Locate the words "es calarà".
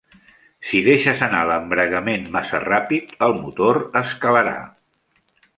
4.03-4.57